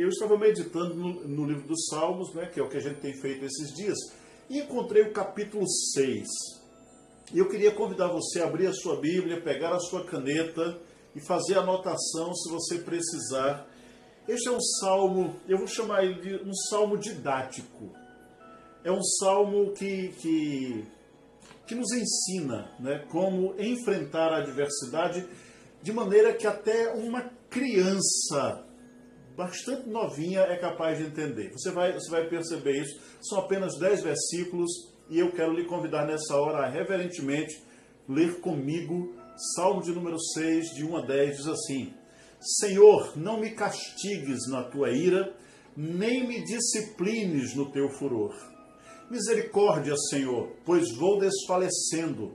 [0.00, 3.00] eu estava meditando no, no, livro dos Salmos, né, que é o que a gente
[3.00, 3.98] tem feito esses dias,
[4.48, 6.26] e encontrei o capítulo 6.
[7.32, 10.80] E eu queria convidar você a abrir a sua Bíblia, pegar a sua caneta
[11.14, 13.66] e fazer anotação se você precisar.
[14.26, 17.92] Este é um salmo, eu vou chamar ele de um salmo didático.
[18.82, 20.84] É um salmo que, que,
[21.66, 25.28] que nos ensina né, como enfrentar a adversidade
[25.82, 28.64] de maneira que até uma criança
[29.36, 31.52] bastante novinha é capaz de entender.
[31.52, 33.00] Você vai, você vai perceber isso.
[33.20, 34.70] São apenas 10 versículos
[35.08, 37.62] e eu quero lhe convidar nessa hora a reverentemente
[38.08, 39.14] ler comigo
[39.54, 41.94] Salmo de número 6, de 1 a 10, diz assim:
[42.40, 45.34] Senhor, não me castigues na tua ira,
[45.76, 48.34] nem me disciplines no teu furor.
[49.10, 52.34] Misericórdia, Senhor, pois vou desfalecendo.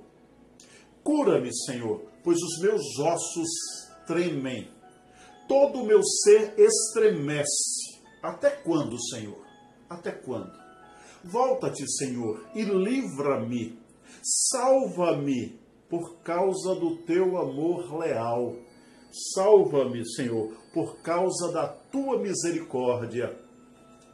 [1.03, 3.49] Cura-me, Senhor, pois os meus ossos
[4.07, 4.69] tremem.
[5.47, 8.01] Todo o meu ser estremece.
[8.21, 9.45] Até quando, Senhor?
[9.89, 10.51] Até quando?
[11.23, 13.79] Volta-te, Senhor, e livra-me.
[14.23, 18.55] Salva-me por causa do teu amor leal.
[19.33, 23.37] Salva-me, Senhor, por causa da tua misericórdia.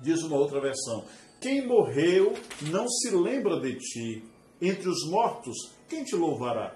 [0.02, 1.06] Diz uma outra versão:
[1.40, 2.34] Quem morreu
[2.72, 4.24] não se lembra de ti.
[4.62, 5.58] Entre os mortos,
[5.90, 6.76] quem te louvará?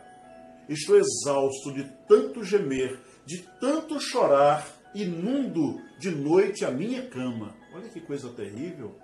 [0.68, 7.56] Estou exausto de tanto gemer, de tanto chorar, inundo de noite a minha cama.
[7.74, 8.96] Olha que coisa terrível.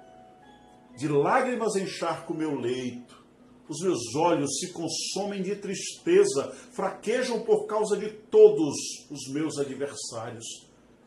[0.97, 3.21] De lágrimas encharco meu leito.
[3.67, 8.75] Os meus olhos se consomem de tristeza, fraquejam por causa de todos
[9.09, 10.45] os meus adversários.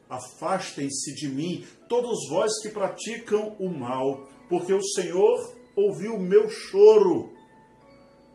[0.08, 6.48] Afastem-se de mim, todos vós que praticam o mal, porque o Senhor ouviu o meu
[6.48, 7.32] choro.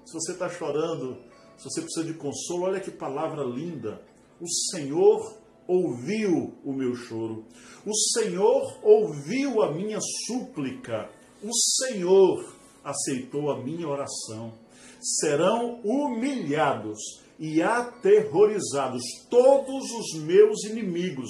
[0.06, 1.18] Se você está chorando,
[1.58, 4.02] se você precisa de consolo, olha que palavra linda.
[4.42, 5.38] O Senhor
[5.68, 7.46] ouviu o meu choro.
[7.86, 11.10] O Senhor ouviu a minha súplica.
[11.44, 14.54] O Senhor aceitou a minha oração.
[15.02, 17.00] Serão humilhados
[17.38, 21.30] e aterrorizados todos os meus inimigos.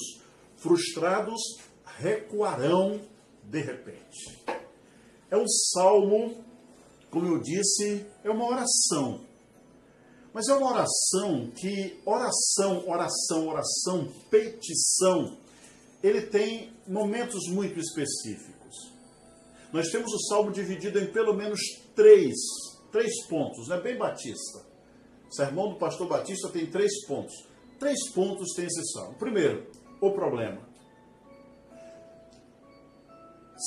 [0.57, 1.41] Frustrados,
[1.97, 3.01] recuarão
[3.44, 4.45] de repente.
[5.31, 6.44] É um salmo,
[7.09, 9.28] como eu disse, é uma oração
[10.39, 15.38] mas é uma oração que, oração, oração, oração, petição,
[16.01, 18.73] ele tem momentos muito específicos.
[19.73, 21.59] Nós temos o salmo dividido em pelo menos
[21.94, 22.38] três,
[22.89, 24.66] três pontos, não é bem batista.
[25.29, 27.33] O sermão do pastor Batista tem três pontos.
[27.77, 29.16] Três pontos tem esse salmo.
[29.16, 29.69] Primeiro,
[30.00, 30.61] o problema.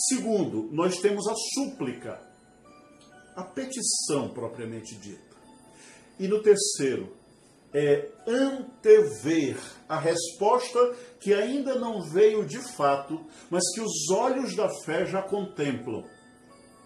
[0.09, 2.19] Segundo, nós temos a súplica,
[3.37, 5.32] a petição propriamente dita.
[6.23, 7.13] E no terceiro,
[7.75, 14.69] é antever a resposta que ainda não veio de fato, mas que os olhos da
[14.85, 16.05] fé já contemplam.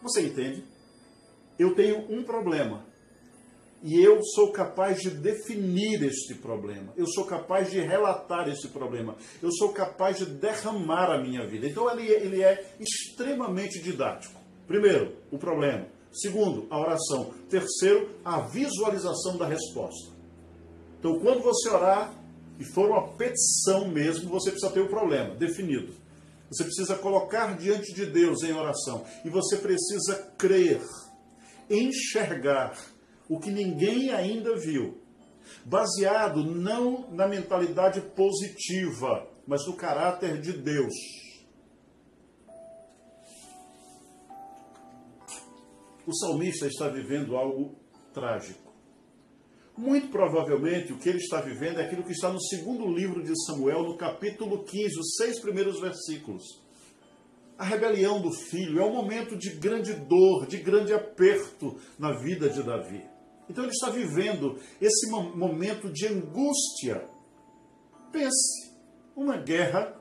[0.02, 0.64] Você entende?
[1.58, 2.86] Eu tenho um problema.
[3.82, 6.94] E eu sou capaz de definir este problema.
[6.96, 9.16] Eu sou capaz de relatar esse problema.
[9.42, 11.66] Eu sou capaz de derramar a minha vida.
[11.66, 14.40] Então ele, ele é extremamente didático.
[14.66, 15.94] Primeiro, o problema.
[16.16, 17.34] Segundo, a oração.
[17.50, 20.12] Terceiro, a visualização da resposta.
[20.98, 22.12] Então, quando você orar
[22.58, 25.92] e for uma petição mesmo, você precisa ter o problema definido.
[26.50, 29.04] Você precisa colocar diante de Deus em oração.
[29.24, 30.80] E você precisa crer,
[31.68, 32.78] enxergar
[33.28, 34.98] o que ninguém ainda viu.
[35.64, 40.94] Baseado não na mentalidade positiva, mas no caráter de Deus.
[46.06, 47.74] O salmista está vivendo algo
[48.14, 48.72] trágico.
[49.76, 53.32] Muito provavelmente o que ele está vivendo é aquilo que está no segundo livro de
[53.44, 56.44] Samuel, no capítulo 15, os seis primeiros versículos.
[57.58, 62.48] A rebelião do filho é um momento de grande dor, de grande aperto na vida
[62.48, 63.04] de Davi.
[63.50, 67.06] Então ele está vivendo esse momento de angústia.
[68.12, 68.72] Pense,
[69.14, 70.00] uma guerra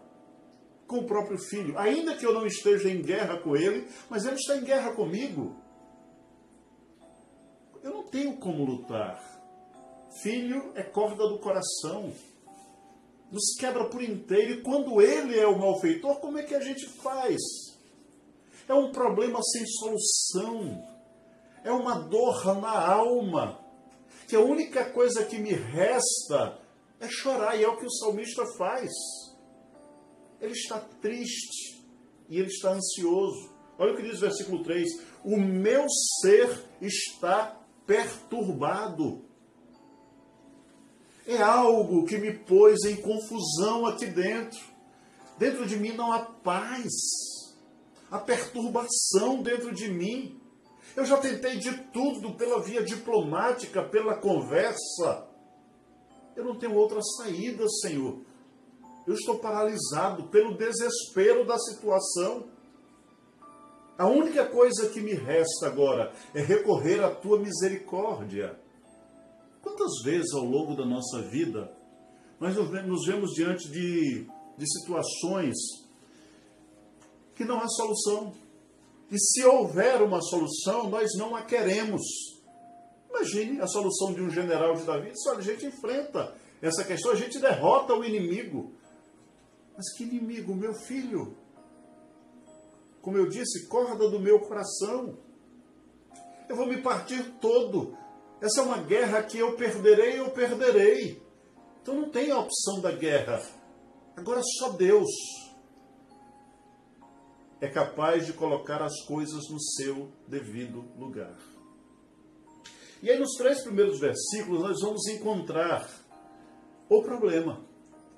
[0.88, 1.78] com o próprio filho.
[1.78, 5.65] Ainda que eu não esteja em guerra com ele, mas ele está em guerra comigo
[7.86, 9.24] eu não tenho como lutar.
[10.24, 12.12] Filho é corda do coração.
[13.32, 14.54] Nos quebra por inteiro.
[14.54, 17.38] E quando ele é o malfeitor, como é que a gente faz?
[18.68, 20.84] É um problema sem solução.
[21.64, 23.60] É uma dor na alma.
[24.28, 26.60] Que a única coisa que me resta
[27.00, 27.56] é chorar.
[27.56, 28.90] E é o que o salmista faz.
[30.42, 31.86] Ele está triste
[32.30, 33.54] e ele está ansioso.
[33.78, 34.90] Olha o que diz o versículo 3:
[35.24, 35.86] O meu
[36.22, 36.50] ser
[36.82, 39.24] está perturbado.
[41.28, 44.60] É algo que me pôs em confusão aqui dentro.
[45.38, 46.92] Dentro de mim não há paz.
[48.12, 50.40] Há perturbação dentro de mim.
[50.96, 55.28] Eu já tentei de tudo pela via diplomática, pela conversa.
[56.36, 58.22] Eu não tenho outra saída, Senhor.
[59.08, 62.48] Eu estou paralisado pelo desespero da situação.
[63.98, 68.60] A única coisa que me resta agora é recorrer à tua misericórdia.
[69.62, 71.72] Quantas vezes ao longo da nossa vida
[72.40, 74.28] nós nos vemos diante de,
[74.58, 75.56] de situações
[77.36, 78.34] que não há solução?
[79.10, 82.02] E se houver uma solução, nós não a queremos.
[83.10, 85.12] Imagine a solução de um general de Davi.
[85.28, 88.74] Olha, a gente enfrenta essa questão, a gente derrota o inimigo.
[89.78, 91.38] Mas que inimigo, meu filho?
[93.06, 95.20] Como eu disse, corda do meu coração.
[96.50, 97.96] Eu vou me partir todo.
[98.42, 101.22] Essa é uma guerra que eu perderei, eu perderei.
[101.80, 103.44] Então não tem a opção da guerra.
[104.18, 105.08] Agora só Deus
[107.62, 111.38] é capaz de colocar as coisas no seu devido lugar.
[113.04, 115.88] E aí, nos três primeiros versículos, nós vamos encontrar
[116.90, 117.64] o problema,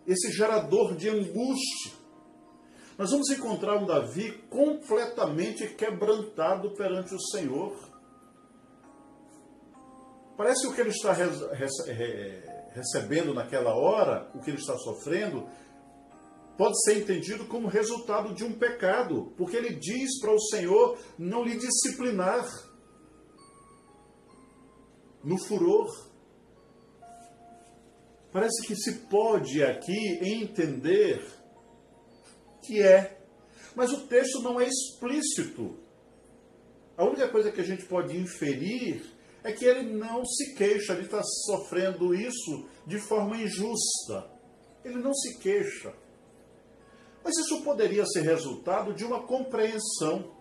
[0.08, 2.07] esse gerador de angústia.
[2.98, 7.78] Nós vamos encontrar um Davi completamente quebrantado perante o Senhor.
[10.36, 11.14] Parece que o que ele está
[12.74, 15.48] recebendo naquela hora, o que ele está sofrendo,
[16.58, 21.44] pode ser entendido como resultado de um pecado, porque ele diz para o Senhor não
[21.44, 22.46] lhe disciplinar
[25.24, 25.88] no furor.
[28.32, 31.37] Parece que se pode aqui entender
[32.68, 33.18] que é,
[33.74, 35.78] mas o texto não é explícito.
[36.98, 39.04] A única coisa que a gente pode inferir
[39.44, 44.30] é que ele não se queixa, ele está sofrendo isso de forma injusta.
[44.84, 45.94] Ele não se queixa.
[47.24, 50.36] Mas isso poderia ser resultado de uma compreensão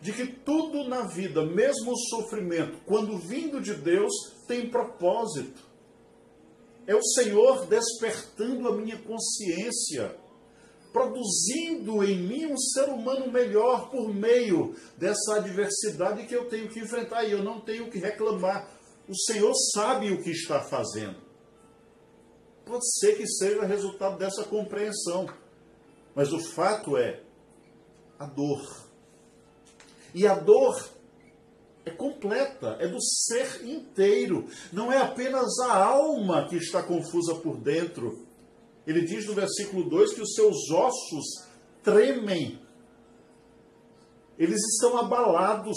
[0.00, 4.12] de que tudo na vida, mesmo o sofrimento, quando vindo de Deus,
[4.46, 5.67] tem propósito.
[6.88, 10.16] É o Senhor despertando a minha consciência,
[10.90, 16.80] produzindo em mim um ser humano melhor por meio dessa adversidade que eu tenho que
[16.80, 18.70] enfrentar e eu não tenho que reclamar.
[19.06, 21.16] O Senhor sabe o que está fazendo.
[22.64, 25.28] Pode ser que seja resultado dessa compreensão.
[26.14, 27.22] Mas o fato é
[28.18, 28.62] a dor.
[30.14, 30.88] E a dor
[31.88, 34.46] é completa, é do ser inteiro.
[34.72, 38.26] Não é apenas a alma que está confusa por dentro.
[38.86, 41.26] Ele diz no versículo 2 que os seus ossos
[41.82, 42.58] tremem.
[44.38, 45.76] Eles estão abalados.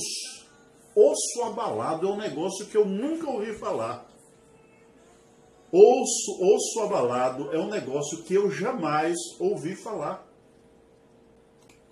[0.95, 4.05] Osso abalado é um negócio que eu nunca ouvi falar.
[5.71, 10.27] Osso, osso abalado é um negócio que eu jamais ouvi falar.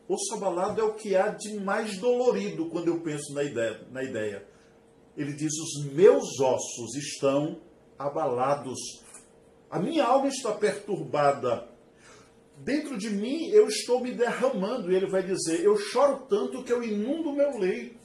[0.09, 3.87] Osso abalado é o que há de mais dolorido quando eu penso na ideia.
[3.91, 4.43] Na ideia.
[5.15, 7.61] Ele diz: Os meus ossos estão
[7.97, 8.79] abalados.
[9.69, 11.69] A minha alma está perturbada.
[12.57, 14.91] Dentro de mim eu estou me derramando.
[14.91, 17.99] E ele vai dizer: Eu choro tanto que eu inundo o meu leito.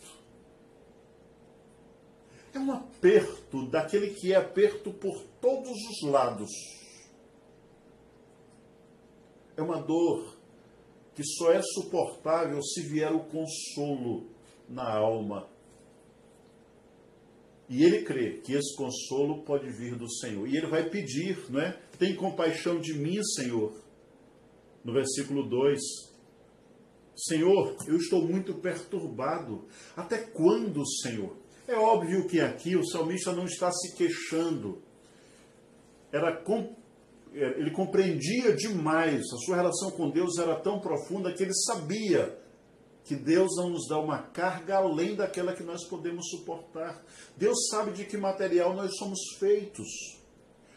[2.53, 6.51] É um aperto daquele que é aperto por todos os lados.
[9.57, 10.44] É uma dor
[11.15, 14.27] que só é suportável se vier o consolo
[14.69, 15.49] na alma.
[17.69, 20.47] E ele crê que esse consolo pode vir do Senhor.
[20.47, 21.79] E ele vai pedir, não é?
[21.99, 23.73] Tem compaixão de mim, Senhor.
[24.85, 25.81] No versículo 2.
[27.17, 29.67] Senhor, eu estou muito perturbado.
[29.97, 31.37] Até quando, Senhor?
[31.67, 34.83] É óbvio que aqui o salmista não está se queixando.
[36.13, 36.77] Era é,
[37.35, 42.39] ele compreendia demais, a sua relação com Deus era tão profunda que ele sabia
[43.05, 47.05] que Deus não nos dá uma carga além daquela que nós podemos suportar.
[47.37, 49.89] Deus sabe de que material nós somos feitos.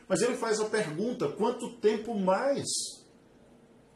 [0.08, 2.66] Mas ele faz a pergunta: quanto tempo mais?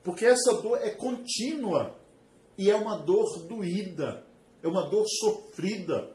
[0.04, 1.96] Porque essa dor é contínua
[2.58, 4.26] e é uma dor doída,
[4.64, 6.12] é uma dor sofrida.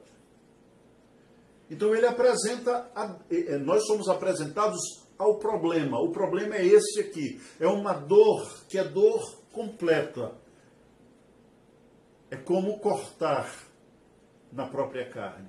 [1.69, 3.19] Então ele apresenta, a,
[3.59, 6.01] nós somos apresentados ao problema.
[6.01, 7.41] O problema é esse aqui.
[7.59, 10.33] É uma dor que é dor completa.
[12.31, 13.53] É como cortar
[14.53, 15.49] na própria carne.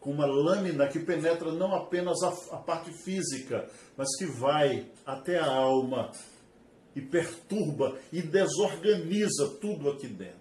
[0.00, 5.38] Com uma lâmina que penetra não apenas a, a parte física, mas que vai até
[5.38, 6.12] a alma
[6.94, 10.37] e perturba e desorganiza tudo aqui dentro.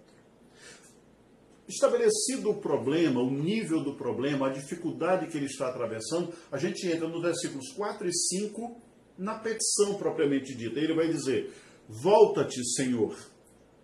[1.67, 6.87] Estabelecido o problema, o nível do problema, a dificuldade que ele está atravessando, a gente
[6.87, 8.81] entra nos versículos 4 e 5
[9.17, 10.79] na petição propriamente dita.
[10.79, 11.51] Ele vai dizer:
[11.89, 13.17] Volta-te, Senhor,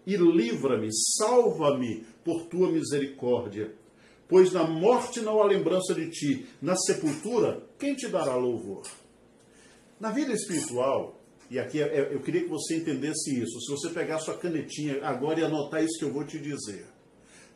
[0.06, 3.76] e livra-me, salva-me por tua misericórdia.
[4.28, 8.84] Pois na morte não há lembrança de ti, na sepultura, quem te dará louvor?
[10.00, 11.22] Na vida espiritual,
[11.52, 15.06] e aqui é, é, eu queria que você entendesse isso, se você pegar sua canetinha
[15.06, 16.93] agora e anotar isso que eu vou te dizer.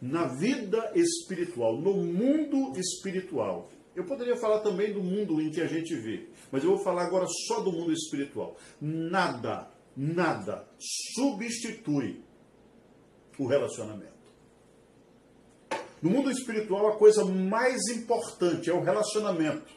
[0.02, 5.66] Na vida espiritual, no mundo espiritual, eu poderia falar também do mundo em que a
[5.66, 8.56] gente vê, mas eu vou falar agora só do mundo espiritual.
[8.80, 12.22] Nada, nada substitui
[13.40, 14.18] o relacionamento.
[16.00, 19.76] No mundo espiritual, a coisa mais importante é o relacionamento.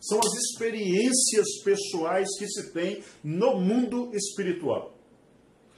[0.00, 4.96] São as experiências pessoais que se tem no mundo espiritual.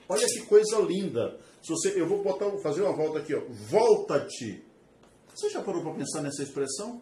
[0.09, 1.41] Olha que coisa linda.
[1.63, 3.43] Se você, eu vou botar, fazer uma volta aqui, ó.
[3.69, 4.71] Volta-te
[5.41, 6.97] você já parou para pensar nessa expressão?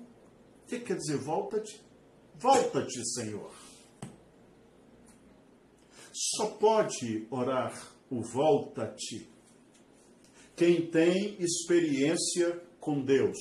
[0.63, 1.81] O que quer dizer volta-te?
[2.37, 3.51] Volta-te, Senhor.
[6.13, 9.29] Só pode orar o volta-te
[10.55, 13.37] quem tem experiência com Deus.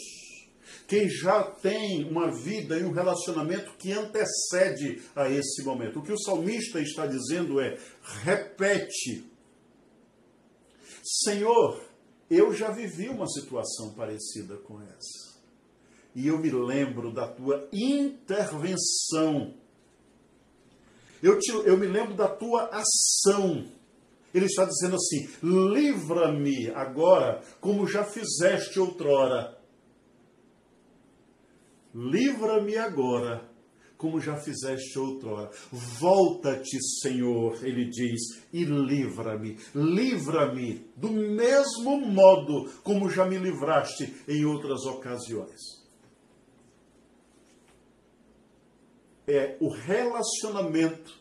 [0.87, 5.99] Quem já tem uma vida e um relacionamento que antecede a esse momento.
[5.99, 7.77] O que o salmista está dizendo é:
[8.23, 9.25] repete,
[11.07, 11.81] Senhor,
[12.29, 15.37] eu já vivi uma situação parecida com essa.
[16.13, 19.53] E eu me lembro da tua intervenção.
[21.23, 23.65] Eu, te, eu me lembro da tua ação.
[24.33, 29.57] Ele está dizendo assim: livra-me agora, como já fizeste outrora.
[31.95, 33.49] Livra-me agora,
[33.97, 35.49] como já fizeste outrora.
[35.71, 38.21] Volta-te, Senhor, ele diz,
[38.53, 39.57] e livra-me.
[39.73, 45.59] Livra-me do mesmo modo como já me livraste em outras ocasiões.
[49.27, 51.13] É o relacionamento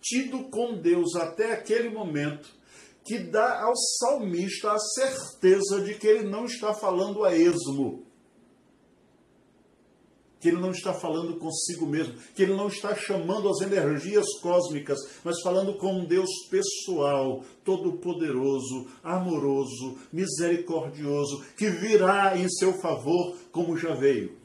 [0.00, 2.48] tido com Deus até aquele momento
[3.04, 8.05] que dá ao salmista a certeza de que ele não está falando a esmo
[10.40, 14.98] que ele não está falando consigo mesmo, que ele não está chamando as energias cósmicas,
[15.24, 23.76] mas falando com um Deus pessoal, todo-poderoso, amoroso, misericordioso, que virá em seu favor como
[23.76, 24.36] já veio.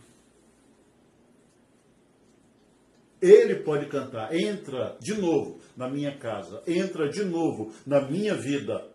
[3.21, 8.89] Ele pode cantar, entra de novo na minha casa, entra de novo na minha vida,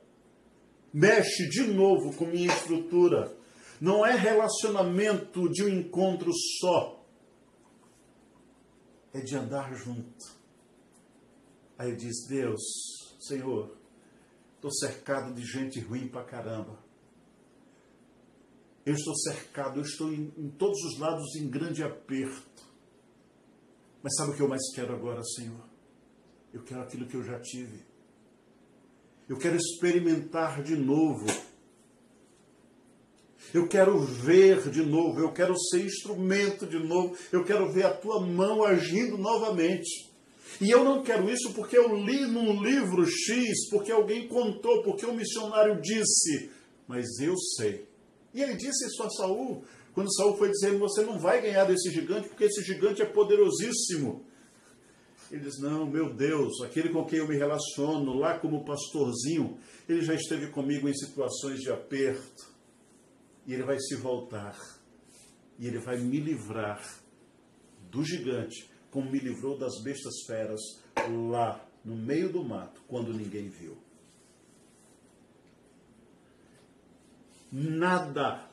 [0.92, 3.35] mexe de novo com minha estrutura,
[3.80, 6.30] não é relacionamento de um encontro
[6.61, 7.04] só.
[9.12, 10.37] É de andar junto.
[11.78, 12.61] Aí ele diz: Deus,
[13.21, 13.76] Senhor,
[14.54, 16.78] estou cercado de gente ruim pra caramba.
[18.85, 22.64] Eu estou cercado, eu estou em, em todos os lados em grande aperto.
[24.02, 25.64] Mas sabe o que eu mais quero agora, Senhor?
[26.52, 27.85] Eu quero aquilo que eu já tive.
[29.28, 31.26] Eu quero experimentar de novo
[33.54, 37.94] eu quero ver de novo, eu quero ser instrumento de novo, eu quero ver a
[37.94, 40.10] tua mão agindo novamente.
[40.60, 45.04] E eu não quero isso porque eu li num livro X, porque alguém contou, porque
[45.04, 46.50] um missionário disse,
[46.86, 47.86] mas eu sei.
[48.32, 49.64] E ele disse isso a Saul,
[49.96, 54.24] quando Saul foi dizendo: Você não vai ganhar desse gigante, porque esse gigante é poderosíssimo.
[55.30, 59.56] Ele diz: Não, meu Deus, aquele com quem eu me relaciono, lá como pastorzinho,
[59.88, 62.55] ele já esteve comigo em situações de aperto
[63.46, 64.56] e ele vai se voltar
[65.58, 66.82] e ele vai me livrar
[67.90, 70.60] do gigante, como me livrou das bestas feras
[71.30, 73.78] lá no meio do mato, quando ninguém viu.
[77.50, 78.50] Nada,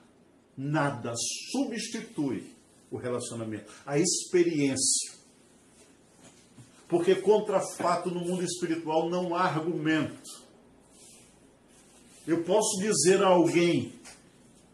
[0.55, 1.13] nada
[1.51, 2.53] substitui
[2.91, 5.13] o relacionamento, a experiência.
[6.87, 10.43] Porque contra fato no mundo espiritual não há argumento.
[12.27, 13.99] Eu posso dizer a alguém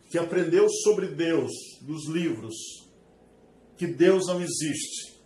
[0.09, 1.51] que aprendeu sobre Deus
[1.81, 2.55] dos livros,
[3.77, 5.19] que Deus não existe.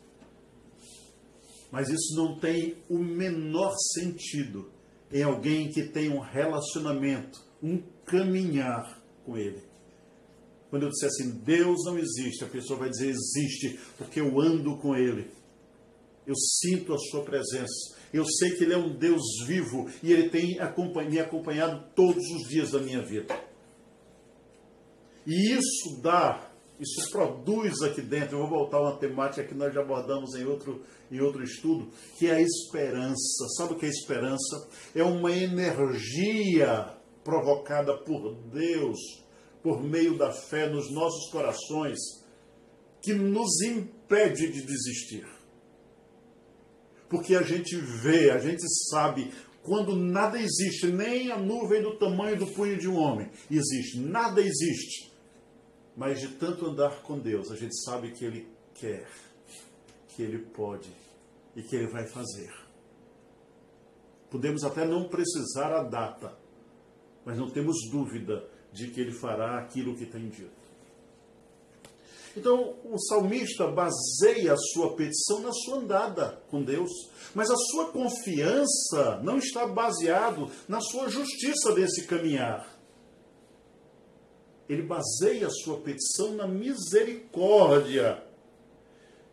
[1.71, 4.71] Mas isso não tem o menor sentido
[5.11, 9.63] em alguém que tem um relacionamento, um caminhar com Ele.
[10.69, 14.77] Quando eu disser assim, Deus não existe, a pessoa vai dizer existe, porque eu ando
[14.77, 15.31] com Ele.
[16.27, 17.95] Eu sinto a Sua presença.
[18.11, 20.57] Eu sei que Ele é um Deus vivo e Ele tem
[21.09, 23.52] me acompanhado todos os dias da minha vida.
[25.25, 29.73] E isso dá, isso produz aqui dentro, eu vou voltar a uma temática que nós
[29.73, 33.47] já abordamos em outro, em outro estudo, que é a esperança.
[33.57, 34.67] Sabe o que é esperança?
[34.93, 38.99] É uma energia provocada por Deus,
[39.61, 41.97] por meio da fé nos nossos corações,
[43.01, 45.25] que nos impede de desistir.
[47.09, 52.37] Porque a gente vê, a gente sabe, quando nada existe, nem a nuvem do tamanho
[52.37, 55.12] do punho de um homem existe, nada existe.
[55.95, 59.07] Mas de tanto andar com Deus, a gente sabe que Ele quer,
[60.09, 60.89] que Ele pode
[61.55, 62.51] e que Ele vai fazer.
[64.29, 66.35] Podemos até não precisar a data,
[67.23, 70.63] mas não temos dúvida de que Ele fará aquilo que tem dito.
[72.35, 76.89] Então, o salmista baseia a sua petição na sua andada com Deus,
[77.35, 82.72] mas a sua confiança não está baseado na sua justiça desse caminhar.
[84.67, 88.23] Ele baseia a sua petição na misericórdia.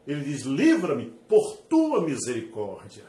[0.06, 3.04] Ele diz: "Livra-me por tua misericórdia".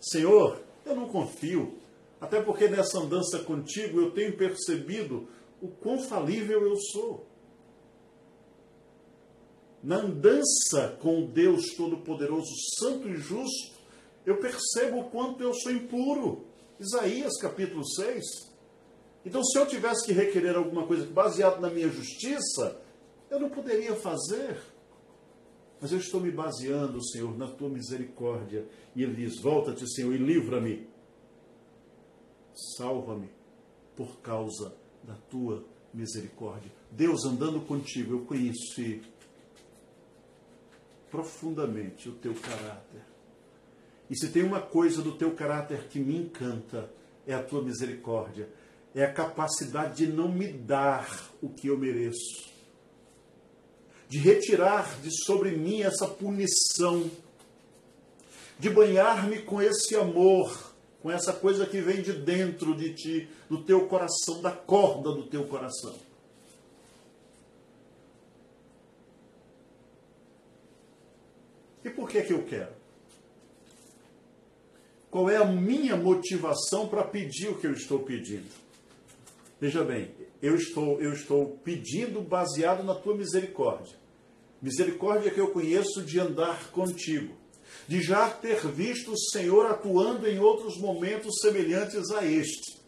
[0.00, 1.74] Senhor, eu não confio,
[2.20, 5.28] até porque nessa andança contigo eu tenho percebido
[5.60, 7.28] o quão falível eu sou
[9.82, 13.78] na andança com Deus Todo-Poderoso, Santo e Justo,
[14.26, 16.44] eu percebo o quanto eu sou impuro.
[16.80, 18.47] Isaías capítulo 6.
[19.24, 22.80] Então, se eu tivesse que requerer alguma coisa baseada na minha justiça,
[23.30, 24.58] eu não poderia fazer.
[25.80, 28.66] Mas eu estou me baseando, Senhor, na tua misericórdia.
[28.96, 30.88] E ele diz: Volta-te, Senhor, e livra-me.
[32.76, 33.30] Salva-me
[33.94, 36.70] por causa da tua misericórdia.
[36.90, 39.02] Deus andando contigo, eu conheci
[41.10, 43.02] profundamente o teu caráter.
[44.10, 46.90] E se tem uma coisa do teu caráter que me encanta,
[47.26, 48.48] é a tua misericórdia,
[48.94, 52.48] é a capacidade de não me dar o que eu mereço,
[54.08, 57.10] de retirar de sobre mim essa punição,
[58.58, 63.62] de banhar-me com esse amor, com essa coisa que vem de dentro de ti, do
[63.62, 65.94] teu coração, da corda do teu coração.
[71.84, 72.72] E por que, que eu quero?
[75.10, 78.67] Qual é a minha motivação para pedir o que eu estou pedindo?
[79.60, 83.96] Veja bem, eu estou, eu estou pedindo baseado na tua misericórdia.
[84.62, 87.34] Misericórdia que eu conheço de andar contigo,
[87.86, 92.78] de já ter visto o Senhor atuando em outros momentos semelhantes a este.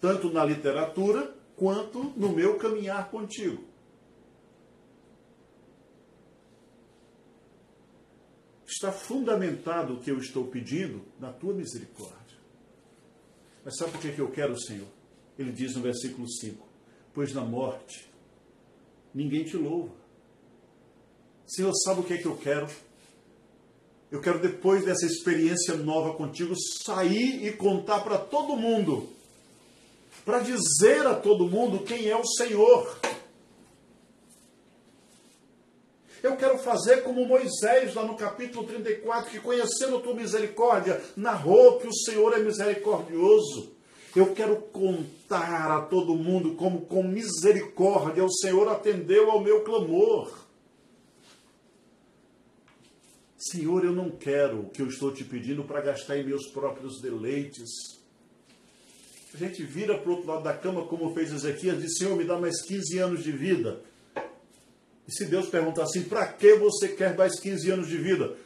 [0.00, 3.72] Tanto na literatura quanto no meu caminhar contigo.
[8.82, 12.21] está fundamentado o que eu estou pedindo na tua misericórdia.
[13.64, 14.88] Mas sabe por que eu quero, Senhor?
[15.38, 16.66] Ele diz no versículo 5:
[17.14, 18.10] Pois na morte
[19.14, 19.92] ninguém te louva.
[21.46, 22.68] Senhor, sabe o que é que eu quero?
[24.10, 29.08] Eu quero, depois dessa experiência nova contigo, sair e contar para todo mundo,
[30.24, 32.98] para dizer a todo mundo quem é o Senhor.
[36.22, 41.88] Eu quero fazer como Moisés, lá no capítulo 34, que conhecendo tua misericórdia, narrou que
[41.88, 43.72] o Senhor é misericordioso.
[44.14, 50.46] Eu quero contar a todo mundo como com misericórdia o Senhor atendeu ao meu clamor.
[53.36, 57.00] Senhor, eu não quero o que eu estou te pedindo para gastar em meus próprios
[57.00, 57.68] deleites.
[59.34, 62.22] A gente vira para o outro lado da cama, como fez Ezequias, diz: Senhor, me
[62.22, 63.82] dá mais 15 anos de vida.
[65.06, 68.36] E se Deus perguntar assim, para que você quer mais 15 anos de vida?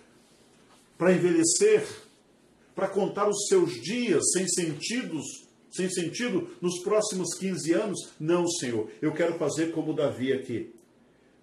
[0.97, 1.87] Para envelhecer?
[2.75, 5.25] Para contar os seus dias sem sentidos,
[5.71, 8.09] sem sentido nos próximos 15 anos?
[8.19, 8.91] Não, Senhor.
[9.01, 10.73] Eu quero fazer como Davi aqui.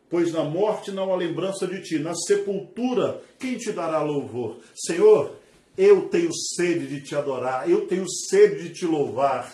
[0.10, 4.60] Pois na morte não há lembrança de ti, na sepultura, quem te dará louvor?
[4.76, 5.36] Senhor,
[5.76, 9.52] eu tenho sede de te adorar, eu tenho sede de te louvar.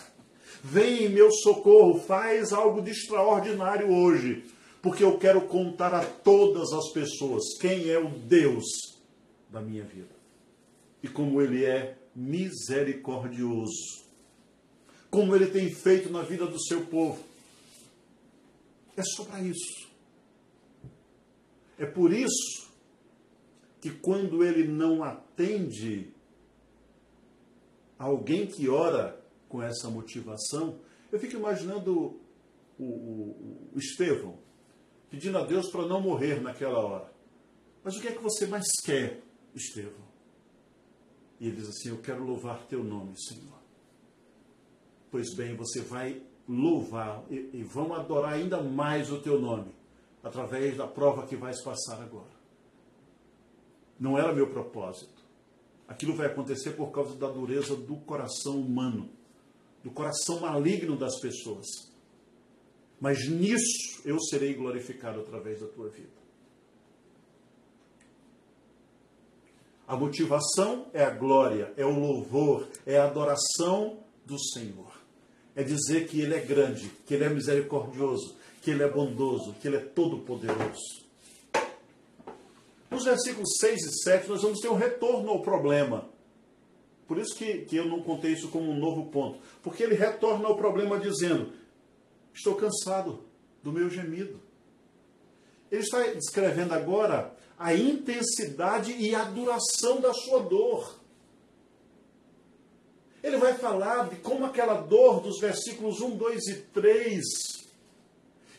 [0.62, 4.44] Vem em meu socorro, faz algo de extraordinário hoje
[4.82, 8.64] porque eu quero contar a todas as pessoas quem é o Deus
[9.50, 10.14] da minha vida
[11.02, 14.04] e como Ele é misericordioso,
[15.10, 17.22] como Ele tem feito na vida do seu povo.
[18.96, 19.88] É só para isso.
[21.78, 22.70] É por isso
[23.80, 26.12] que quando Ele não atende
[27.98, 30.78] alguém que ora com essa motivação,
[31.10, 32.20] eu fico imaginando
[32.78, 34.38] o, o, o Estevão
[35.10, 37.12] pedindo a Deus para não morrer naquela hora.
[37.82, 39.20] Mas o que é que você mais quer,
[39.54, 40.08] Estevão?
[41.40, 43.58] E ele diz assim: Eu quero louvar teu nome, Senhor.
[45.10, 49.74] Pois bem, você vai louvar e, e vão adorar ainda mais o teu nome,
[50.22, 52.40] através da prova que vais passar agora.
[53.98, 55.20] Não era meu propósito.
[55.88, 59.10] Aquilo vai acontecer por causa da dureza do coração humano,
[59.82, 61.89] do coração maligno das pessoas
[63.00, 66.20] mas nisso eu serei glorificado através da tua vida.
[69.88, 75.00] A motivação é a glória, é o louvor, é a adoração do Senhor.
[75.56, 79.66] É dizer que Ele é grande, que Ele é misericordioso, que Ele é bondoso, que
[79.66, 81.00] Ele é todo-poderoso.
[82.90, 86.08] Nos versículos 6 e 7, nós vamos ter um retorno ao problema.
[87.08, 89.40] Por isso que, que eu não contei isso como um novo ponto.
[89.62, 91.52] Porque ele retorna ao problema dizendo:
[92.34, 93.24] Estou cansado
[93.62, 94.40] do meu gemido.
[95.70, 100.98] Ele está descrevendo agora a intensidade e a duração da sua dor.
[103.22, 107.20] Ele vai falar de como aquela dor dos versículos 1, 2 e 3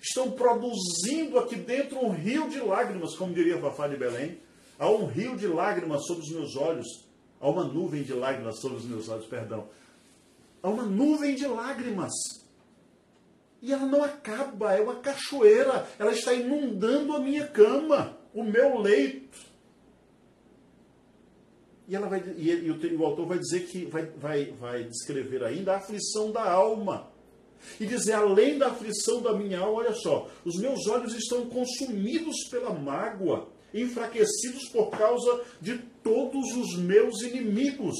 [0.01, 4.39] estão produzindo aqui dentro um rio de lágrimas, como diria Fafá de Belém.
[4.79, 6.87] Há um rio de lágrimas sobre os meus olhos.
[7.39, 9.67] Há uma nuvem de lágrimas sobre os meus olhos, perdão.
[10.61, 12.11] Há uma nuvem de lágrimas.
[13.61, 15.87] E ela não acaba, é uma cachoeira.
[15.99, 19.37] Ela está inundando a minha cama, o meu leito.
[21.87, 25.73] E, ela vai, e, e o, autor vai dizer que vai, vai, vai descrever ainda
[25.73, 27.11] a aflição da alma.
[27.79, 32.47] E dizer, além da aflição da minha alma, olha só, os meus olhos estão consumidos
[32.49, 37.97] pela mágoa, enfraquecidos por causa de todos os meus inimigos.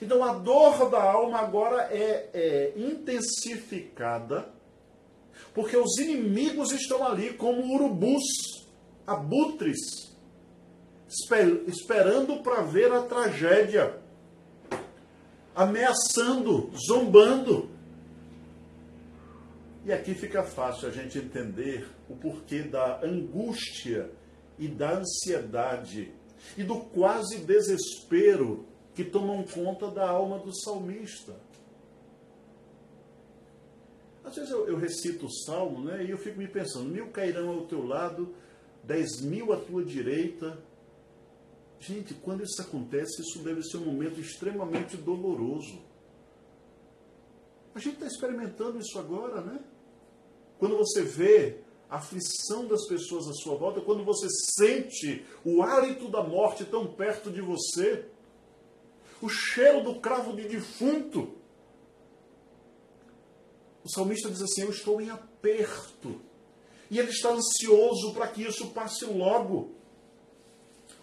[0.00, 4.55] Então a dor da alma agora é, é intensificada,
[5.56, 8.22] porque os inimigos estão ali como urubus,
[9.06, 10.14] abutres,
[11.66, 13.98] esperando para ver a tragédia,
[15.54, 17.70] ameaçando, zombando.
[19.86, 24.10] E aqui fica fácil a gente entender o porquê da angústia
[24.58, 26.12] e da ansiedade
[26.54, 31.45] e do quase desespero que tomam conta da alma do salmista.
[34.26, 37.48] Às vezes eu, eu, recito o salmo né, e eu fico me pensando: mil cairão
[37.48, 38.34] ao teu lado,
[38.82, 40.60] dez mil à tua direita.
[41.78, 45.80] Gente, quando isso acontece, isso deve ser um momento extremamente doloroso.
[47.72, 49.60] A gente está experimentando isso agora, né?
[50.58, 56.08] Quando você vê a aflição das pessoas à sua volta, quando você sente o hálito
[56.08, 58.06] da morte tão perto de você,
[59.22, 61.36] o cheiro do cravo de defunto.
[63.86, 66.20] O salmista diz assim: Eu estou em aperto.
[66.90, 69.76] E ele está ansioso para que isso passe logo.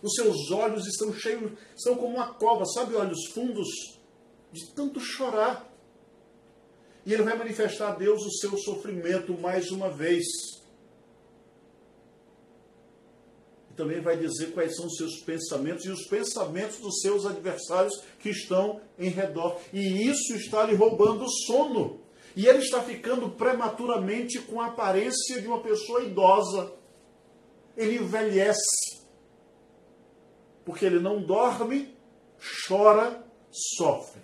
[0.02, 3.70] Os seus olhos estão cheios, são como uma cova, sabe, olhos fundos,
[4.52, 5.72] de tanto chorar.
[7.06, 10.26] E ele vai manifestar a Deus o seu sofrimento mais uma vez.
[13.72, 18.04] E também vai dizer quais são os seus pensamentos e os pensamentos dos seus adversários
[18.20, 19.58] que estão em redor.
[19.72, 22.03] E isso está lhe roubando o sono.
[22.36, 26.74] E ele está ficando prematuramente com a aparência de uma pessoa idosa.
[27.78, 29.04] Ele envelhece.
[30.66, 31.96] Porque ele não dorme,
[32.68, 33.24] chora,
[33.78, 34.22] sofre.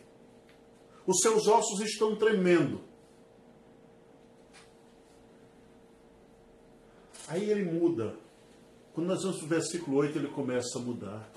[1.05, 2.81] Os seus ossos estão tremendo.
[7.27, 8.15] Aí ele muda
[8.99, 11.29] quando nós vamos para o versículo 8, ele começa a mudar.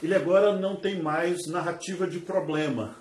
[0.00, 2.96] Ele agora não tem mais narrativa de problema.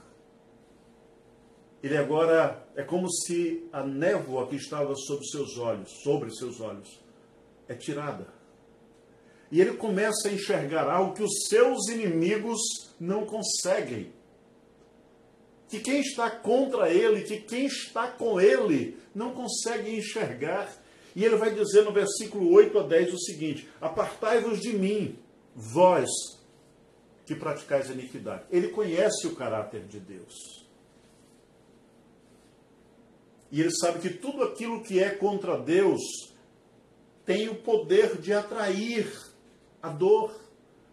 [1.86, 7.00] Ele agora é como se a névoa que estava sobre seus olhos, sobre seus olhos,
[7.67, 8.26] é tirada.
[9.52, 12.60] E ele começa a enxergar algo que os seus inimigos
[13.00, 14.12] não conseguem.
[15.69, 20.76] Que quem está contra ele, que quem está com ele, não consegue enxergar
[21.15, 25.19] e ele vai dizer no versículo 8 a 10 o seguinte: Apartai-vos de mim,
[25.56, 26.10] vós
[27.28, 28.45] que praticais a iniquidade.
[28.50, 30.64] Ele conhece o caráter de Deus.
[33.55, 36.01] E ele sabe que tudo aquilo que é contra Deus
[37.25, 39.09] tem o poder de atrair
[39.81, 40.37] a dor,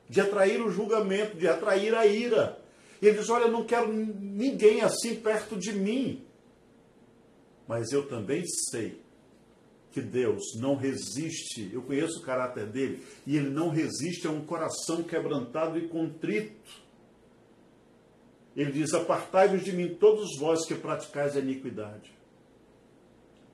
[0.08, 2.56] de atrair o julgamento, de atrair a ira.
[3.00, 6.24] E ele diz: Olha, eu não quero ninguém assim perto de mim.
[7.66, 9.02] Mas eu também sei
[9.90, 14.46] que Deus não resiste, eu conheço o caráter dele, e ele não resiste a um
[14.46, 16.80] coração quebrantado e contrito.
[18.54, 22.21] Ele diz: Apartai-vos de mim, todos vós que praticais a iniquidade.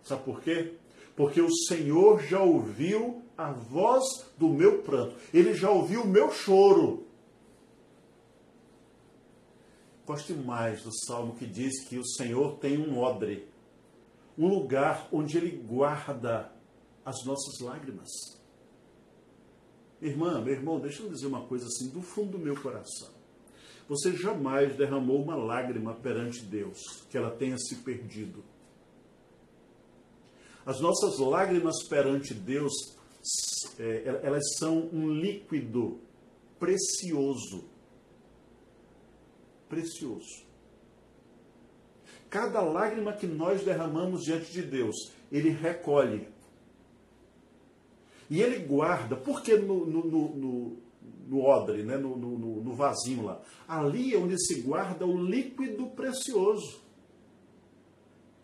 [0.08, 0.74] Sabe por quê?
[1.14, 4.04] Porque o Senhor já ouviu a voz
[4.36, 7.06] do meu pranto, ele já ouviu o meu choro.
[10.06, 13.46] Gosto mais do salmo que diz que o Senhor tem um odre
[14.38, 16.52] um lugar onde Ele guarda
[17.04, 18.08] as nossas lágrimas.
[20.00, 23.08] Irmã, meu irmão, deixa eu dizer uma coisa assim, do fundo do meu coração.
[23.88, 26.78] Você jamais derramou uma lágrima perante Deus,
[27.10, 28.44] que ela tenha se perdido.
[30.68, 32.74] As nossas lágrimas perante Deus,
[33.78, 35.98] é, elas são um líquido
[36.58, 37.64] precioso.
[39.66, 40.44] Precioso.
[42.28, 46.28] Cada lágrima que nós derramamos diante de Deus, Ele recolhe.
[48.28, 49.16] E Ele guarda.
[49.16, 50.76] Por que no, no, no,
[51.28, 51.96] no odre, né?
[51.96, 53.40] no, no, no vasinho lá?
[53.66, 56.82] Ali é onde se guarda o líquido precioso.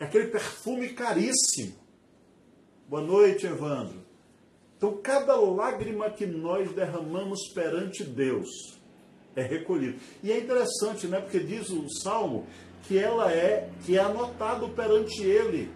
[0.00, 1.83] É aquele perfume caríssimo.
[2.88, 4.04] Boa noite, Evandro.
[4.76, 8.78] Então, cada lágrima que nós derramamos perante Deus
[9.34, 9.98] é recolhido.
[10.22, 11.20] E é interessante, né?
[11.20, 12.46] Porque diz o Salmo
[12.82, 15.72] que ela é, que é anotado perante ele.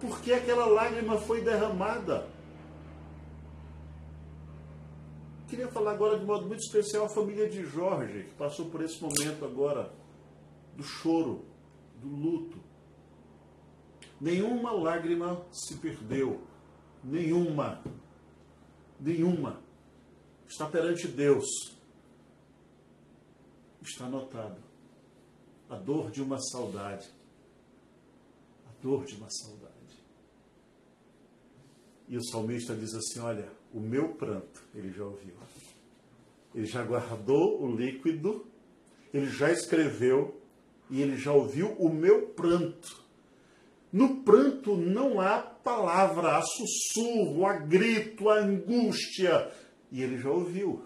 [0.00, 2.28] Porque aquela lágrima foi derramada.
[5.48, 9.00] Queria falar agora de modo muito especial a família de Jorge, que passou por esse
[9.00, 9.92] momento agora
[10.76, 11.44] do choro,
[12.02, 12.63] do luto.
[14.24, 16.40] Nenhuma lágrima se perdeu.
[17.04, 17.84] Nenhuma.
[18.98, 19.60] Nenhuma.
[20.48, 21.44] Está perante Deus.
[23.82, 24.56] Está anotado
[25.68, 27.06] a dor de uma saudade.
[28.66, 29.74] A dor de uma saudade.
[32.08, 35.34] E o salmista diz assim: Olha, o meu pranto, ele já ouviu.
[36.54, 38.46] Ele já guardou o líquido,
[39.12, 40.40] ele já escreveu
[40.88, 43.03] e ele já ouviu o meu pranto.
[43.94, 49.52] No pranto não há palavra, há sussurro, há grito, há angústia.
[49.92, 50.84] E ele já ouviu.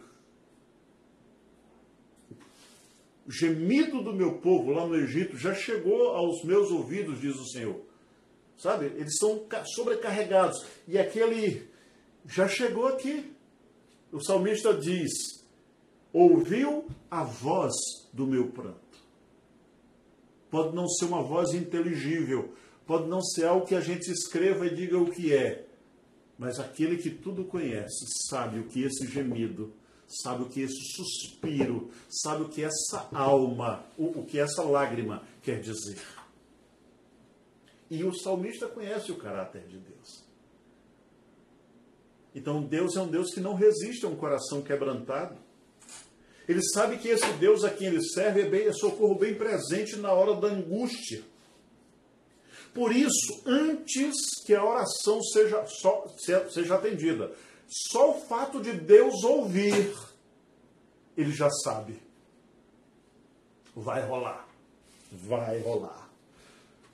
[3.27, 7.47] O gemido do meu povo lá no Egito já chegou aos meus ouvidos, diz o
[7.47, 7.81] Senhor.
[8.59, 8.85] Sabe?
[8.85, 9.43] Eles são
[9.75, 10.63] sobrecarregados.
[10.87, 11.67] E aquele
[12.27, 13.33] já chegou aqui.
[14.13, 15.13] O salmista diz:
[16.13, 17.73] ouviu a voz
[18.13, 18.99] do meu pranto.
[20.51, 22.53] Pode não ser uma voz inteligível,
[22.89, 25.65] pode não ser algo que a gente escreva e diga o que é,
[26.37, 29.73] mas aquele que tudo conhece sabe o que esse gemido
[30.09, 35.61] sabe o que esse suspiro, sabe o que essa alma, o, que essa lágrima quer
[35.61, 35.99] dizer.
[37.91, 40.25] E o salmista conhece o caráter de Deus.
[42.35, 45.37] Então Deus é um Deus que não resiste a um coração quebrantado.
[46.49, 49.97] Ele sabe que esse Deus a quem ele serve é, bem, é socorro bem presente
[49.97, 51.23] na hora da angústia.
[52.79, 54.15] Por isso, antes
[54.47, 56.07] que a oração seja, só,
[56.49, 57.33] seja atendida,
[57.67, 59.93] só o fato de Deus ouvir,
[61.17, 62.01] ele já sabe.
[63.75, 64.49] Vai rolar.
[65.11, 66.09] Vai rolar.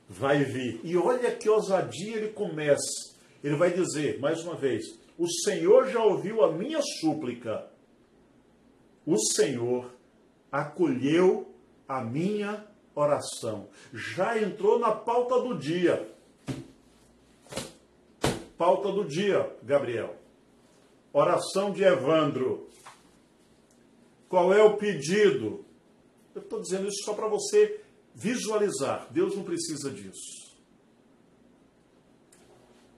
[0.08, 0.80] Vai vir.
[0.82, 3.14] E olha que ousadia ele começa.
[3.42, 7.68] Ele vai dizer, mais uma vez: O Senhor já ouviu a minha súplica.
[9.04, 9.94] O Senhor
[10.50, 11.54] acolheu
[11.86, 13.68] a minha oração.
[13.92, 16.14] Já entrou na pauta do dia.
[18.56, 20.16] Pauta do dia, Gabriel.
[21.12, 22.68] Oração de Evandro.
[24.28, 25.64] Qual é o pedido?
[26.34, 27.80] Eu estou dizendo isso só para você
[28.14, 29.08] visualizar.
[29.10, 30.44] Deus não precisa disso.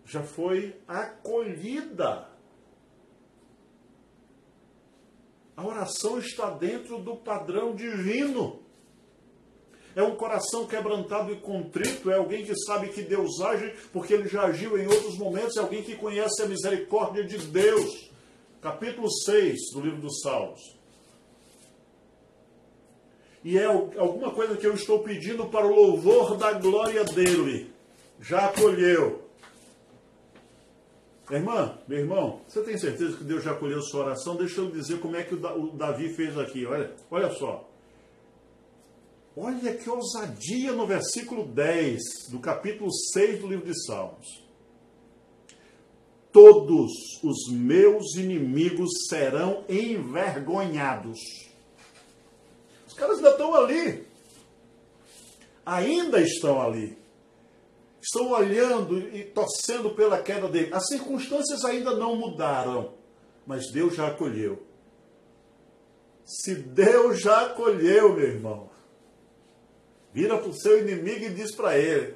[0.05, 2.31] Já foi acolhida.
[5.57, 8.66] A oração está dentro do padrão divino.
[9.97, 14.29] É um coração quebrantado e contrito, é alguém que sabe que Deus age porque ele
[14.29, 18.11] já agiu em outros momentos, é alguém que conhece a misericórdia de Deus.
[18.61, 20.61] Capítulo 6 do livro dos Salmos.
[23.43, 27.73] E é alguma coisa que eu estou pedindo para o louvor da glória dele.
[28.21, 29.23] Já acolheu.
[31.31, 34.37] Irmã, meu irmão, você tem certeza que Deus já acolheu sua oração?
[34.37, 36.67] Deixa eu dizer como é que o Davi fez aqui.
[36.67, 37.67] Olha, olha só.
[39.39, 44.43] Olha que ousadia no versículo 10 do capítulo 6 do livro de Salmos.
[46.33, 46.91] Todos
[47.23, 51.19] os meus inimigos serão envergonhados.
[52.87, 54.07] Os caras ainda estão ali.
[55.67, 56.97] Ainda estão ali.
[58.01, 60.73] Estão olhando e torcendo pela queda dele.
[60.73, 62.95] As circunstâncias ainda não mudaram,
[63.47, 64.63] mas Deus já acolheu.
[66.25, 68.76] Se Deus já acolheu, meu irmão,
[70.17, 72.15] vira para o seu inimigo e diz para ele: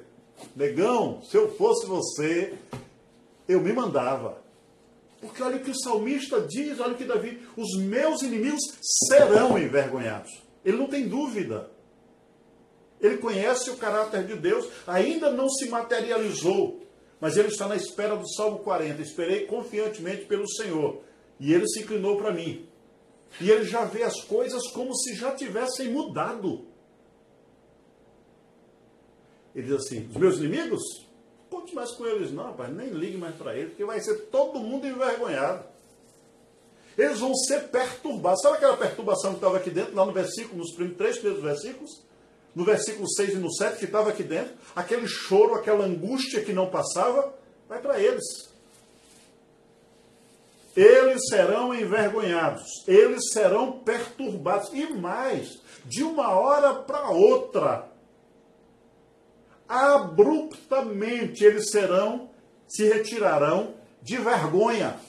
[0.55, 2.55] Negão, se eu fosse você,
[3.47, 4.41] eu me mandava.
[5.21, 8.59] Porque olha o que o salmista diz, olha o que Davi: os meus inimigos
[9.07, 10.31] serão envergonhados.
[10.65, 11.69] Ele não tem dúvida.
[12.99, 16.83] Ele conhece o caráter de Deus, ainda não se materializou,
[17.19, 18.99] mas ele está na espera do Salmo 40.
[18.99, 21.03] Esperei confiantemente pelo Senhor,
[21.39, 22.65] e ele se inclinou para mim.
[23.39, 26.70] E ele já vê as coisas como se já tivessem mudado.
[29.55, 30.81] Ele diz assim: os meus inimigos?
[31.49, 34.59] Conte mais com eles, não, rapaz, nem ligue mais para eles, porque vai ser todo
[34.59, 35.65] mundo envergonhado.
[36.97, 38.41] Eles vão ser perturbados.
[38.41, 42.01] Sabe aquela perturbação que estava aqui dentro, lá no versículo, nos primeiros, três primeiros versículos?
[42.53, 44.53] No versículo 6 e no 7, que estava aqui dentro?
[44.75, 47.33] Aquele choro, aquela angústia que não passava,
[47.67, 48.23] vai para eles.
[50.75, 54.69] Eles serão envergonhados, eles serão perturbados.
[54.73, 57.90] E mais, de uma hora para outra,
[59.71, 62.29] abruptamente eles serão,
[62.67, 64.99] se retirarão de vergonha.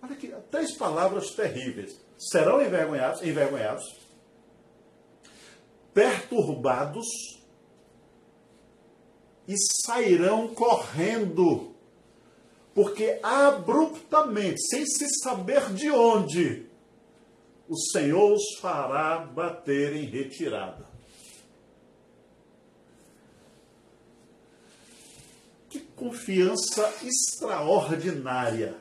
[0.00, 2.00] Olha aqui, três palavras terríveis.
[2.16, 3.84] Serão envergonhados, envergonhados,
[5.92, 7.06] perturbados
[9.48, 11.74] e sairão correndo.
[12.72, 16.70] Porque abruptamente, sem se saber de onde,
[17.68, 20.90] o Senhor os fará bater em retirada.
[25.68, 28.74] Que confiança extraordinária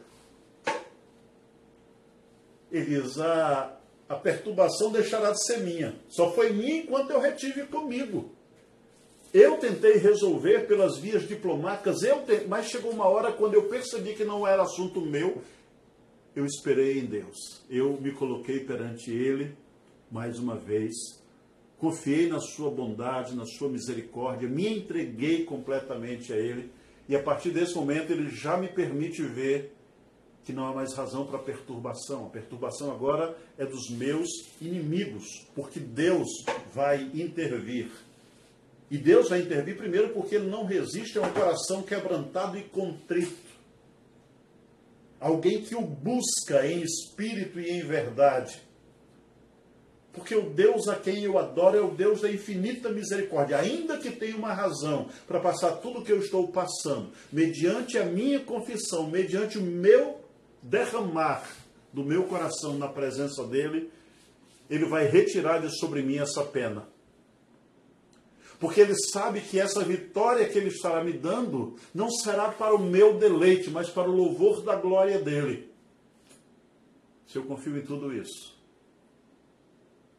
[2.71, 5.95] Elisa, a, a perturbação deixará de ser minha.
[6.07, 8.31] Só foi minha enquanto eu retive comigo.
[9.33, 12.45] Eu tentei resolver pelas vias diplomáticas, eu te...
[12.47, 15.41] mas chegou uma hora quando eu percebi que não era assunto meu,
[16.35, 17.63] eu esperei em Deus.
[17.69, 19.55] Eu me coloquei perante Ele,
[20.11, 20.93] mais uma vez,
[21.77, 26.71] confiei na Sua bondade, na Sua misericórdia, me entreguei completamente a Ele,
[27.09, 29.75] e a partir desse momento Ele já me permite ver
[30.45, 32.25] que não há mais razão para perturbação.
[32.25, 34.27] A perturbação agora é dos meus
[34.61, 36.27] inimigos, porque Deus
[36.73, 37.91] vai intervir.
[38.89, 43.49] E Deus vai intervir primeiro porque ele não resiste a um coração quebrantado e contrito.
[45.19, 48.59] Alguém que o busca em espírito e em verdade.
[50.11, 53.57] Porque o Deus a quem eu adoro é o Deus da infinita misericórdia.
[53.57, 58.05] Ainda que tenha uma razão para passar tudo o que eu estou passando, mediante a
[58.05, 60.19] minha confissão, mediante o meu
[60.61, 61.47] derramar
[61.93, 63.91] do meu coração na presença dele,
[64.69, 66.87] ele vai retirar de sobre mim essa pena.
[68.59, 72.79] Porque ele sabe que essa vitória que ele estará me dando não será para o
[72.79, 75.71] meu deleite, mas para o louvor da glória dele.
[77.25, 78.58] Se eu confio em tudo isso,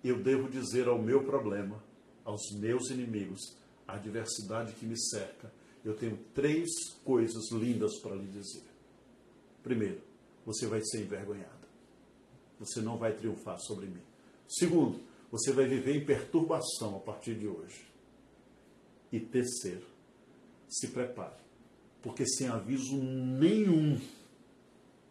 [0.09, 1.83] eu devo dizer ao meu problema,
[2.25, 5.53] aos meus inimigos, à adversidade que me cerca,
[5.85, 6.69] eu tenho três
[7.05, 8.65] coisas lindas para lhe dizer.
[9.63, 10.01] Primeiro,
[10.45, 11.69] você vai ser envergonhado.
[12.59, 14.03] Você não vai triunfar sobre mim.
[14.49, 17.89] Segundo, você vai viver em perturbação a partir de hoje.
[19.13, 19.87] E terceiro,
[20.69, 21.41] se prepare,
[22.03, 24.01] porque sem aviso nenhum,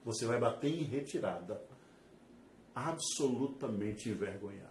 [0.03, 1.61] você vai bater em retirada,
[2.73, 4.68] absolutamente envergonhado.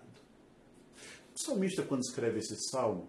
[1.39, 3.09] O salmista, quando escreve esse salmo,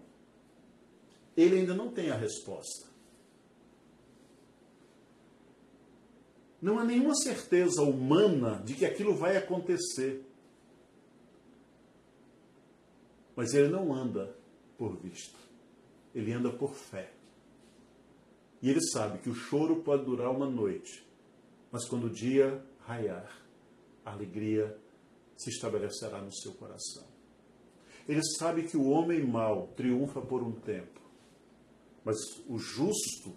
[1.36, 2.88] ele ainda não tem a resposta.
[6.62, 10.24] Não há nenhuma certeza humana de que aquilo vai acontecer.
[13.34, 14.36] Mas ele não anda
[14.78, 15.36] por vista.
[16.14, 17.12] Ele anda por fé.
[18.62, 21.04] E ele sabe que o choro pode durar uma noite,
[21.72, 23.42] mas quando o dia raiar,
[24.04, 24.78] a alegria
[25.36, 27.09] se estabelecerá no seu coração.
[28.08, 31.00] Ele sabe que o homem mau triunfa por um tempo,
[32.04, 32.16] mas
[32.48, 33.34] o justo,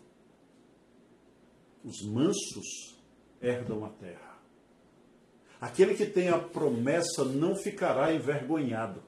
[1.84, 2.97] os mansos,
[3.41, 4.39] herdam a terra.
[5.60, 9.04] Aquele que tem a promessa não ficará envergonhado.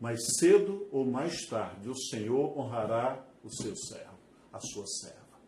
[0.00, 4.18] Mas cedo ou mais tarde, o Senhor honrará o seu servo,
[4.52, 5.40] a sua serva.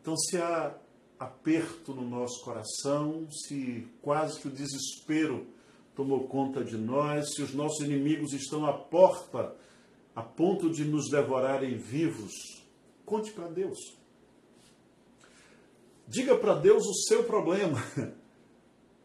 [0.00, 0.76] Então, se há
[1.18, 5.46] aperto no nosso coração, se quase que o desespero
[5.94, 9.54] tomou conta de nós, se os nossos inimigos estão à porta
[10.14, 12.32] a ponto de nos devorarem vivos,
[13.04, 13.78] conte para Deus.
[16.06, 17.82] Diga para Deus o seu problema.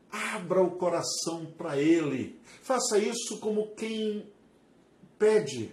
[0.10, 2.39] Abra o coração para Ele.
[2.62, 4.26] Faça isso como quem
[5.19, 5.72] pede.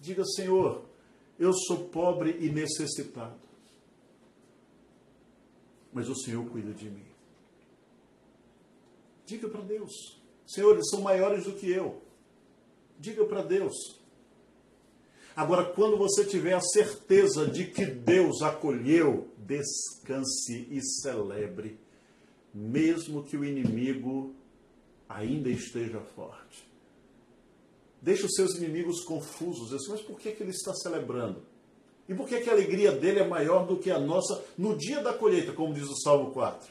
[0.00, 0.82] Diga, Senhor,
[1.38, 3.51] eu sou pobre e necessitado.
[5.92, 7.06] Mas o Senhor cuida de mim.
[9.26, 10.20] Diga para Deus.
[10.46, 12.02] Senhor, eles são maiores do que eu.
[12.98, 13.74] Diga para Deus.
[15.34, 21.78] Agora, quando você tiver a certeza de que Deus acolheu, descanse e celebre,
[22.52, 24.34] mesmo que o inimigo
[25.08, 26.70] ainda esteja forte.
[28.00, 29.70] Deixe os seus inimigos confusos.
[29.88, 31.42] Mas por que, que ele está celebrando?
[32.08, 35.02] E por que, que a alegria dele é maior do que a nossa no dia
[35.02, 36.70] da colheita, como diz o Salmo 4?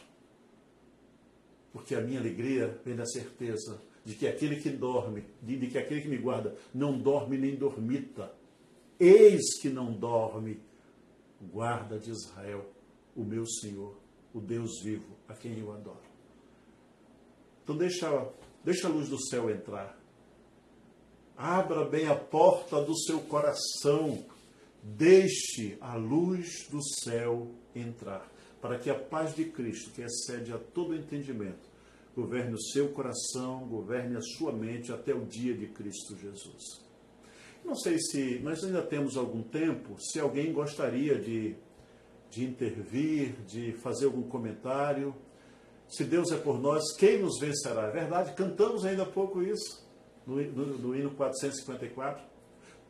[1.72, 6.02] Porque a minha alegria vem da certeza de que aquele que dorme, de que aquele
[6.02, 8.32] que me guarda, não dorme nem dormita
[9.04, 10.62] Eis que não dorme,
[11.52, 12.70] guarda de Israel,
[13.16, 13.98] o meu Senhor,
[14.32, 15.98] o Deus vivo, a quem eu adoro.
[17.64, 18.30] Então deixa,
[18.64, 20.00] deixa a luz do céu entrar.
[21.36, 24.24] Abra bem a porta do seu coração.
[24.84, 28.30] Deixe a luz do céu entrar,
[28.60, 31.70] para que a paz de Cristo, que excede a todo entendimento,
[32.16, 36.82] governe o seu coração, governe a sua mente até o dia de Cristo Jesus.
[37.64, 41.56] Não sei se nós ainda temos algum tempo, se alguém gostaria de,
[42.30, 45.16] de intervir, de fazer algum comentário.
[45.88, 47.88] Se Deus é por nós, quem nos vencerá?
[47.88, 49.88] É verdade, cantamos ainda há pouco isso,
[50.26, 52.31] no, no, no hino 454.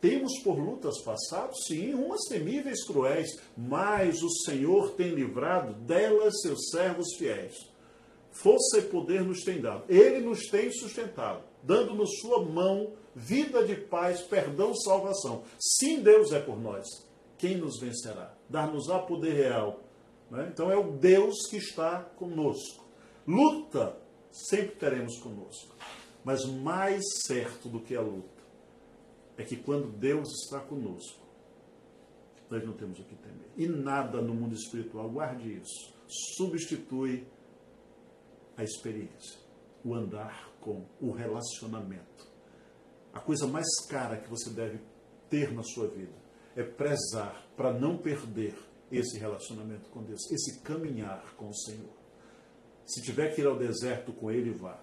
[0.02, 6.72] Temos por lutas passadas, sim, umas temíveis cruéis, mas o Senhor tem livrado delas seus
[6.72, 7.54] servos fiéis.
[8.32, 9.84] Força e poder nos tem dado.
[9.88, 15.44] Ele nos tem sustentado, dando-nos sua mão vida de paz, perdão, salvação.
[15.60, 16.88] Sim, Deus é por nós.
[17.38, 18.34] Quem nos vencerá?
[18.50, 19.82] Dar-nos-á poder real.
[20.32, 20.50] Né?
[20.52, 22.84] Então é o Deus que está conosco.
[23.28, 23.98] Luta
[24.32, 25.76] sempre teremos conosco.
[26.24, 28.41] Mas mais certo do que a luta
[29.38, 31.22] é que quando Deus está conosco,
[32.50, 33.48] nós não temos o que temer.
[33.56, 35.94] E nada no mundo espiritual, guarde isso,
[36.36, 37.26] substitui
[38.58, 39.40] a experiência,
[39.84, 42.30] o andar com, o relacionamento.
[43.14, 44.80] A coisa mais cara que você deve
[45.30, 46.14] ter na sua vida
[46.56, 48.56] é prezar para não perder
[48.92, 52.02] esse relacionamento com Deus, esse caminhar com o Senhor.
[52.86, 54.80] Se tiver que ir ao deserto com Ele, vá.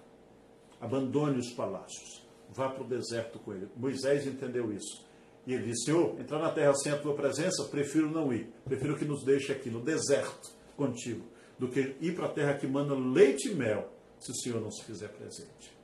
[0.81, 2.27] Abandone os palácios.
[2.49, 3.67] Vá para o deserto com Ele.
[3.75, 5.07] Moisés entendeu isso.
[5.45, 8.51] E ele disse: Senhor, entrar na terra sem a tua presença, prefiro não ir.
[8.65, 11.25] Prefiro que nos deixe aqui no deserto contigo,
[11.57, 14.71] do que ir para a terra que manda leite e mel, se o Senhor não
[14.71, 15.78] se fizer presente.